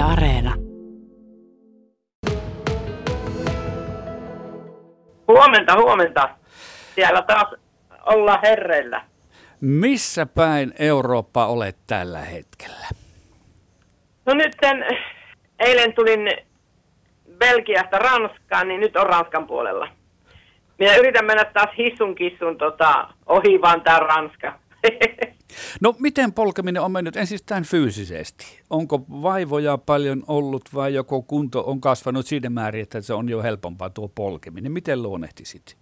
[0.00, 0.54] Yle Areena.
[5.28, 6.28] Huomenta, huomenta.
[6.94, 7.54] Siellä taas
[8.06, 9.04] olla herreillä.
[9.60, 12.86] Missä päin Eurooppa olet tällä hetkellä?
[14.26, 14.84] No nyt sen,
[15.58, 16.30] eilen tulin
[17.38, 19.88] Belgiasta Ranskaan, niin nyt on Ranskan puolella.
[20.78, 24.58] Minä yritän mennä taas hissun kissun tota, ohi vaan tää Ranska.
[25.80, 28.60] No miten polkeminen on mennyt ensistään fyysisesti?
[28.70, 33.42] Onko vaivoja paljon ollut vai joko kunto on kasvanut siinä määrin, että se on jo
[33.42, 34.72] helpompaa tuo polkeminen?
[34.72, 35.76] Miten luonnehtisit?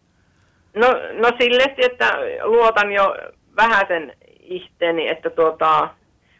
[0.75, 0.87] No,
[1.21, 2.13] no sillesti, että
[2.43, 3.17] luotan jo
[3.57, 5.89] vähän sen ihteeni, että tuota,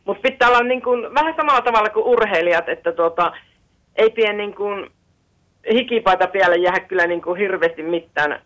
[0.05, 3.33] mutta pitää olla niin kuin, vähän samalla tavalla kuin urheilijat, että tuota,
[3.97, 4.91] ei pidä niin kuin,
[5.73, 8.43] hikipaita päälle jää kyllä niin kuin hirveästi mitään.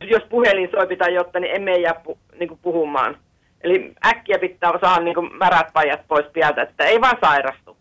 [0.00, 3.16] Jos puhelin soi pitää jotta, niin emme jää pu, niin kuin puhumaan.
[3.62, 7.76] Eli äkkiä pitää saada niin kuin märät pajat pois pieltä, että ei vaan sairastu.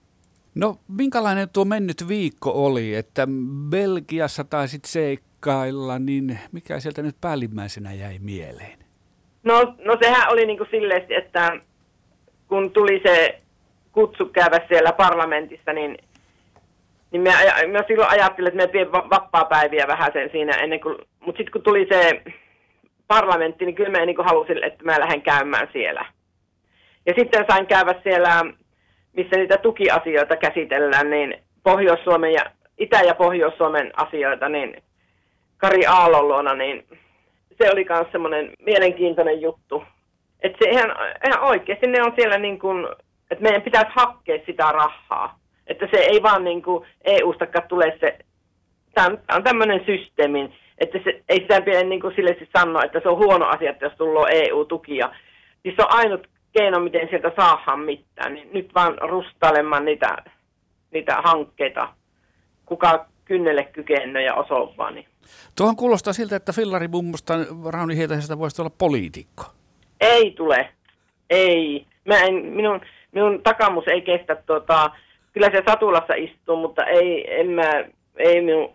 [0.56, 3.28] No minkälainen tuo mennyt viikko oli, että
[3.70, 8.80] Belgiassa taisit seikkailla, niin mikä sieltä nyt päällimmäisenä jäi mieleen?
[9.44, 11.60] No, no sehän oli niin kuin silleen, että
[12.48, 13.42] kun tuli se
[13.92, 15.98] kutsu käydä siellä parlamentissa, niin,
[17.12, 17.30] niin mä,
[17.72, 21.62] mä silloin ajattelin, että me pidän vapaa-päiviä vähän sen siinä ennen kuin, mutta sitten kun
[21.62, 22.22] tuli se
[23.16, 26.06] parlamentti, niin kyllä mä niin halusin, että mä lähden käymään siellä.
[27.06, 28.46] Ja sitten sain käydä siellä,
[29.14, 31.30] missä niitä tukiasioita käsitellään, niin
[31.64, 32.44] Pohjois-Suomen ja
[32.78, 34.84] Itä- ja Pohjois-Suomen asioita, niin
[35.58, 36.86] Kari Aallon luona, niin
[37.58, 39.84] se oli myös semmoinen mielenkiintoinen juttu.
[40.44, 40.92] Että se ihan,
[41.28, 42.88] ihan oikeasti ne on siellä niin kuin,
[43.32, 45.40] että meidän pitäisi hakea sitä rahaa.
[45.68, 48.18] Että se ei vaan niin kuin EU-stakaan tule se,
[48.94, 53.00] tämä on, tämmöinen systeemi, että se, ei sitä pidä niin kuin sille siis sanoa, että
[53.00, 55.10] se on huono asia, että jos tulee EU-tukia.
[55.64, 56.28] Siis se on ainut
[56.60, 58.34] keino, miten sieltä saadaan mitään.
[58.34, 60.18] Niin nyt vaan rustailemaan niitä,
[60.92, 61.94] niitä hankkeita,
[62.66, 64.92] kuka kynnelle kykenee ja osoittaa.
[64.92, 65.06] Niin.
[65.58, 67.34] Tuohon kuulostaa siltä, että Fillari mummosta
[67.70, 69.44] Rauni Hietaisesta voisi olla poliitikko.
[70.02, 70.70] Ei tule.
[71.30, 71.86] Ei.
[72.06, 74.92] Mä en, minun, minun takamus ei kestä, tota,
[75.34, 77.84] kyllä se satulassa istuu, mutta ei, en mä,
[78.18, 78.74] ei minun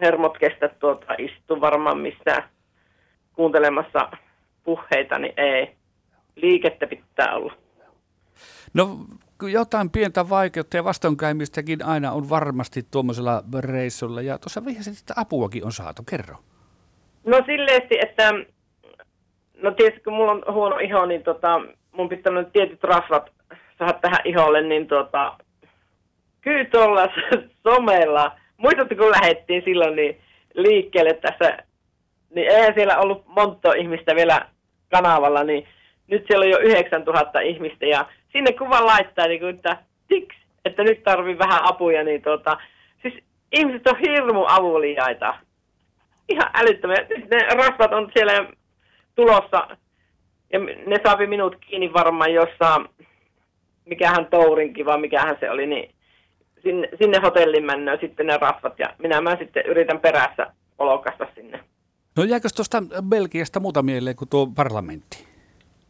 [0.00, 2.48] hermot kestä tuota, istu varmaan missään
[3.32, 4.10] kuuntelemassa
[4.64, 5.76] puheita, niin ei.
[6.36, 7.54] Liikettä pitää olla.
[8.74, 8.98] No
[9.50, 14.22] jotain pientä vaikeutta ja vastoinkäymistäkin aina on varmasti tuommoisella reissulla.
[14.22, 16.02] Ja tuossa vihjasit, että apuakin on saatu.
[16.02, 16.36] Kerro.
[17.26, 18.32] No silleesti, että
[19.62, 21.60] no tietysti kun mulla on huono iho, niin tota,
[21.92, 23.30] mun pitää nyt tietyt rasvat
[23.78, 25.38] saada tähän iholle, niin tota,
[26.40, 27.08] kyllä tuolla
[27.68, 28.32] somella,
[28.62, 30.20] muistatte kun lähdettiin silloin niin
[30.54, 31.58] liikkeelle tässä,
[32.34, 34.46] niin eihän siellä ollut monta ihmistä vielä
[34.90, 35.68] kanavalla, niin
[36.06, 39.76] nyt siellä on jo 9000 ihmistä ja sinne kuva laittaa niin kuin, että
[40.08, 42.56] tiks, että nyt tarvii vähän apuja, niin tota,
[43.02, 43.14] siis
[43.52, 45.34] ihmiset on hirmu avuliaita.
[46.28, 47.06] Ihan älyttömiä.
[47.30, 48.46] Ne rasvat on siellä
[49.14, 49.68] tulossa
[50.52, 52.88] ja ne saapi minut kiinni varmaan jossain,
[53.84, 55.94] mikähän tourinki vai mikähän se oli, niin
[56.62, 60.46] sinne, sinne hotellin mennään sitten ne rasvat ja minä mä sitten yritän perässä
[60.78, 61.60] olokasta sinne.
[62.16, 65.26] No jääkö tuosta Belgiasta muuta mieleen kuin tuo parlamentti?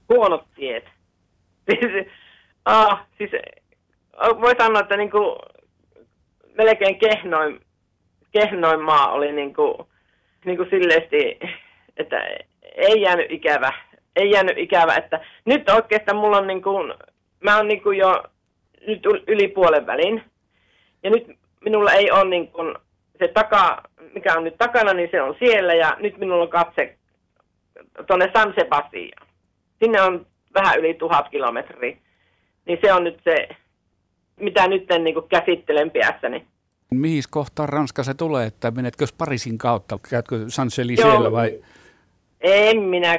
[0.08, 0.84] Huonot tiet.
[1.70, 2.06] Siis,
[2.64, 3.30] ah, siis
[4.40, 5.36] voi sanoa, että niin kuin,
[6.58, 7.60] melkein kehnoin,
[8.32, 9.74] kehnoin maa oli niin kuin,
[10.44, 11.38] niin kuin silleesti,
[11.96, 12.16] että
[12.74, 13.72] ei jäänyt ikävä.
[14.16, 16.94] Ei jäänyt ikävä, että nyt oikeastaan mulla on niin kuin,
[17.40, 18.22] mä oon niin kuin jo
[18.86, 20.22] nyt yli puolen välin.
[21.02, 22.74] Ja nyt minulla ei ole niin kuin,
[23.18, 23.82] se taka,
[24.14, 26.98] mikä on nyt takana, niin se on siellä ja nyt minulla on katse
[28.06, 29.28] tuonne San Sebastian.
[29.78, 31.96] Sinne on vähän yli tuhat kilometriä.
[32.66, 33.48] Niin se on nyt se,
[34.40, 36.46] mitä nyt niin käsittelen päässäni.
[36.90, 41.64] Mihin kohtaan Ranska se tulee, että menetkö Pariisin kautta, käytkö Sanseli siellä vai?
[42.40, 43.18] En minä.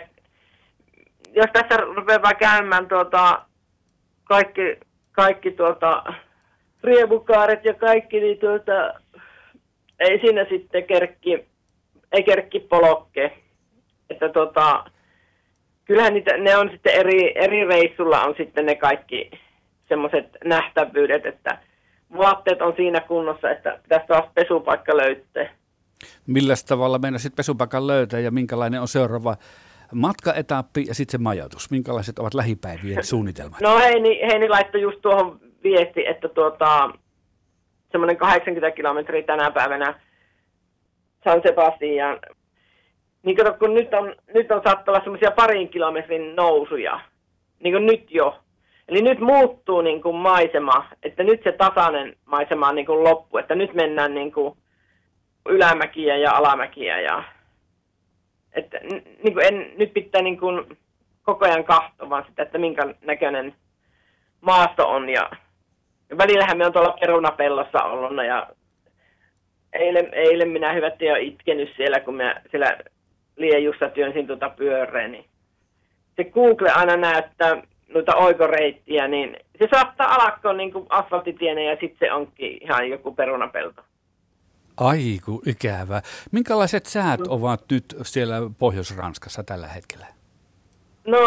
[1.35, 3.45] Jos tässä rupeaa käymään tuota,
[4.23, 4.61] kaikki,
[5.11, 6.03] kaikki tuota,
[6.83, 8.93] riemukaaret ja kaikki, niin tuota,
[9.99, 11.45] ei siinä sitten kerkki,
[12.11, 13.37] ei kerkki polokke.
[14.09, 14.83] Että tuota,
[15.85, 19.31] kyllähän niitä, ne on sitten eri, eri reissulla on sitten ne kaikki
[19.89, 21.57] semmoiset nähtävyydet, että
[22.17, 25.49] vaatteet on siinä kunnossa, että pitäisi taas pesupaikka löytää.
[26.27, 29.35] Millä tavalla mennä sitten pesupaikan löytää ja minkälainen on seuraava
[29.93, 31.71] matkaetappi ja sitten se majoitus?
[31.71, 33.61] Minkälaiset ovat lähipäivien suunnitelmat?
[33.61, 36.89] No Heini, Heini laittoi just tuohon viesti, että tuota,
[37.91, 39.99] semmoinen 80 kilometriä tänä päivänä
[41.23, 42.19] San Sebastian.
[43.23, 46.99] Niin kato, kun nyt on, nyt on saattaa olla semmoisia parin kilometrin nousuja,
[47.59, 48.43] niin kuin nyt jo,
[48.87, 53.37] Eli nyt muuttuu niin kuin maisema, että nyt se tasainen maisema on niin kuin loppu,
[53.37, 54.57] että nyt mennään niin kuin
[55.49, 57.23] ylämäkiä ja alamäkiä ja
[58.53, 58.79] että
[59.23, 60.77] niin kuin en, nyt pitää niin kuin
[61.23, 63.55] koko ajan katsoa sitä, että minkä näköinen
[64.41, 65.29] maasto on ja
[66.17, 68.47] välillähän me on tuolla perunapellossa ollut ja
[69.73, 72.77] eilen, eilen minä hyvät jo itkenyt siellä, kun mä siellä
[73.35, 75.25] Liejussa työnsin tuota pyörää, niin
[76.15, 77.61] se Google aina näyttää
[77.93, 80.87] noita oikoreittiä, niin se saattaa alkaa niin kuin
[81.69, 83.81] ja sitten se onkin ihan joku perunapelto.
[84.77, 86.01] Aiku, ikävä.
[86.31, 87.25] Minkälaiset säät no.
[87.29, 90.05] ovat nyt siellä Pohjois-Ranskassa tällä hetkellä?
[91.07, 91.19] No,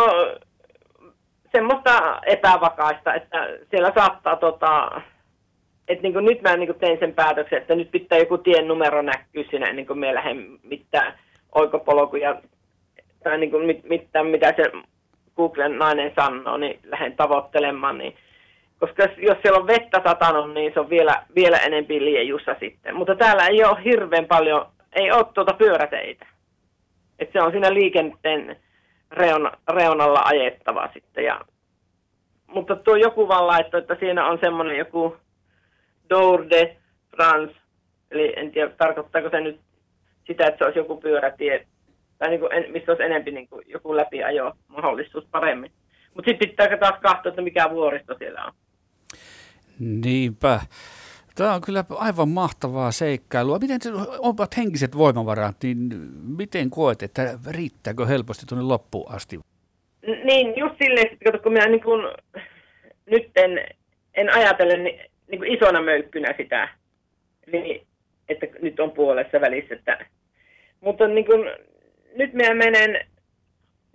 [1.56, 5.00] semmoista epävakaista, että siellä saattaa tota,
[5.88, 9.44] että niin nyt mä niin tein sen päätöksen, että nyt pitää joku tien numero näkyä
[9.50, 11.18] siinä ennen kuin me lähden mitään
[11.54, 12.36] oikopolkuja
[13.24, 14.72] tai niin mit, mitään, mitä se
[15.36, 18.16] Googlen nainen sanoo, niin lähden tavoittelemaan, niin
[18.80, 22.96] koska jos siellä on vettä satanut, niin se on vielä, vielä enempi liejussa sitten.
[22.96, 26.26] Mutta täällä ei ole hirveän paljon, ei ole tuota pyöräteitä.
[27.18, 28.56] Et se on siinä liikenteen
[29.10, 31.24] reuna, reunalla ajettava sitten.
[31.24, 31.40] Ja,
[32.46, 35.16] mutta tuo joku vaan laittoi, että siinä on semmoinen joku
[36.10, 36.76] Dour de
[37.16, 37.56] France,
[38.10, 39.60] eli en tiedä tarkoittaako se nyt
[40.26, 41.66] sitä, että se olisi joku pyörätie,
[42.18, 45.72] tai niin kuin, missä olisi enemmän niin kuin joku läpiajo mahdollisuus paremmin.
[46.14, 48.52] Mutta sitten pitää taas katsoa, että mikä vuoristo siellä on.
[49.78, 50.60] Niinpä.
[51.36, 53.58] Tämä on kyllä aivan mahtavaa seikkailua.
[53.58, 53.80] Miten
[54.18, 55.78] ovat henkiset voimavarat, niin
[56.36, 59.40] miten koet, että riittääkö helposti tuonne loppuun asti?
[60.24, 62.12] Niin, just silleen, että kun minä niin kun,
[63.06, 63.66] nyt en,
[64.14, 65.00] en ajatele niin,
[65.30, 66.68] niin kuin isona möykkynä sitä,
[67.52, 67.86] niin,
[68.28, 69.74] että nyt on puolessa välissä.
[69.74, 70.06] Että,
[70.80, 71.46] mutta niin kun,
[72.16, 73.06] nyt minä menen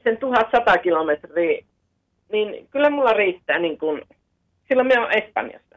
[0.03, 1.61] sen 1100 kilometriä,
[2.31, 4.01] niin kyllä mulla riittää, niin kun,
[4.67, 5.70] silloin minä olen Espanjassa.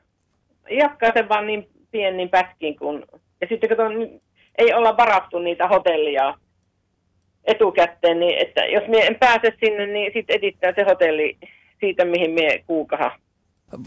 [0.71, 3.05] Jatkaa sen vaan niin pienin pätkin, kun,
[3.41, 4.21] ja sitten kun on,
[4.59, 6.35] ei olla varattu niitä hotellia
[7.45, 11.37] etukäteen, niin että jos minä en pääse sinne, niin sitten edittää se hotelli
[11.81, 13.13] siitä, mihin minä kuukahan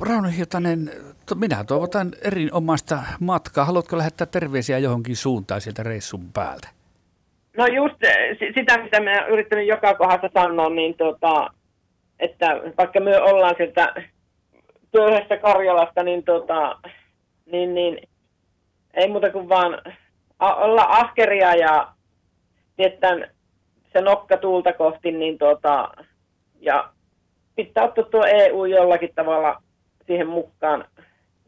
[0.02, 0.92] Rauno Hietanen,
[1.36, 3.66] minä toivotan erinomaista matkaa.
[3.66, 6.68] Haluatko lähettää terveisiä johonkin suuntaan sieltä reissun päältä?
[7.58, 11.50] No just eh, sitä, mitä minä yrittänyt joka kohdassa sanoa, niin tota,
[12.20, 12.48] että
[12.78, 13.94] vaikka me ollaan sieltä
[14.92, 16.80] työhöstä Karjalasta, niin, tota,
[17.46, 18.10] niin, niin
[18.94, 19.82] ei muuta kuin vaan
[20.40, 21.88] olla ahkeria ja
[22.76, 23.18] tietää
[23.94, 25.90] se nokka tuulta kohti, niin tota,
[26.60, 26.90] ja
[27.56, 29.62] pitää ottaa tuo EU jollakin tavalla
[30.08, 30.86] siihen mukaan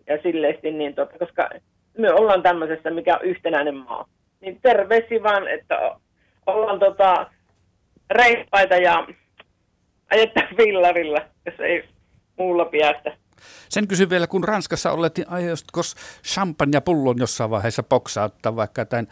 [0.07, 1.49] ja silleesti, niin tota, koska
[1.97, 4.05] me ollaan tämmöisessä, mikä on yhtenäinen maa.
[4.41, 5.95] Niin terveisi vaan, että
[6.45, 7.31] ollaan tota,
[8.09, 9.07] reippaita ja
[10.11, 11.89] ajettaa villarilla, jos ei
[12.37, 13.17] muulla piästä.
[13.69, 15.81] Sen kysyn vielä, kun Ranskassa olet, niin aiostko
[16.23, 19.07] champagne pullon jossain vaiheessa poksauttaa vaikka tämän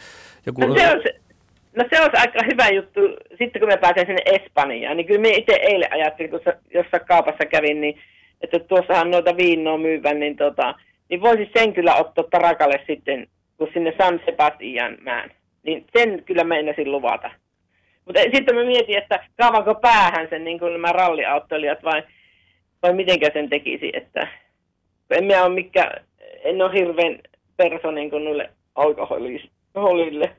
[0.46, 0.62] joku...
[0.62, 1.04] No se, on,
[1.76, 3.00] no se on aika hyvä juttu,
[3.38, 6.40] sitten kun me pääsen sinne Espanjaan, niin kyllä me itse eilen ajattelin, kun
[6.74, 8.00] jossain kaupassa kävin, niin
[8.42, 10.76] että tuossahan noita viinoa myyvän, niin, tota,
[11.10, 13.28] niin voisi sen kyllä ottaa tarakalle sitten,
[13.58, 15.32] kun sinne San Sebastian mään.
[15.64, 17.32] Niin sen kyllä meinasin luvata.
[18.06, 22.04] Mutta sitten mä mietin, että kaavanko päähän sen niin kuin nämä ralliauttelijat vai,
[22.84, 24.28] vai mitenkä sen tekisi, että
[25.10, 25.92] en mä ole mikä,
[26.44, 27.20] en ole hirveän
[27.58, 30.32] perso niin kuin noille alkoholille.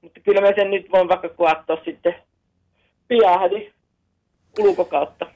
[0.00, 2.14] Mutta kyllä mä sen nyt voin vaikka kuattaa sitten
[3.08, 3.72] piahdi
[4.58, 5.26] ulkokautta.